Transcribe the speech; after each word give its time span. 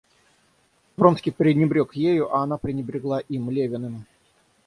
Вронский 0.97 1.29
пренебрег 1.31 1.93
ею, 1.95 2.33
а 2.35 2.41
она 2.41 2.57
пренебрегла 2.57 3.19
им, 3.19 3.51
Левиным. 3.51 4.07